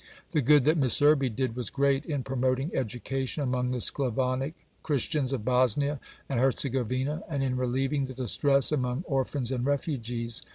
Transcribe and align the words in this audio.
The 0.31 0.41
good 0.41 0.63
that 0.63 0.79
Miss 0.79 0.99
Irby 0.99 1.29
did 1.29 1.55
was 1.55 1.69
great; 1.69 2.05
in 2.05 2.23
promoting 2.23 2.71
education 2.75 3.43
among 3.43 3.69
the 3.69 3.79
Sclavonic 3.79 4.55
Christians 4.81 5.31
of 5.31 5.45
Bosnia 5.45 5.99
and 6.27 6.39
Herzegovina, 6.39 7.21
and 7.29 7.43
in 7.43 7.55
relieving 7.55 8.07
the 8.07 8.15
distress 8.15 8.71
among 8.71 9.03
orphans 9.05 9.51
and 9.51 9.63
refugees. 9.63 10.41